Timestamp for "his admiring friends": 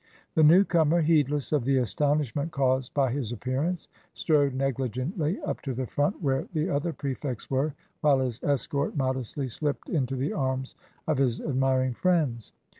11.19-12.51